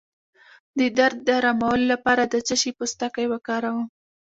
د 0.77 0.79
درد 0.97 1.17
د 1.27 1.29
ارامولو 1.39 1.85
لپاره 1.93 2.23
د 2.27 2.35
څه 2.47 2.55
شي 2.61 2.71
پوستکی 2.77 3.25
وکاروم؟ 3.29 3.87